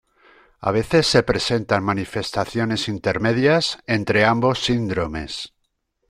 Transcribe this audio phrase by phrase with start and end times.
[0.61, 5.53] A veces se presentan manifestaciones intermedias entre ambos síndromes.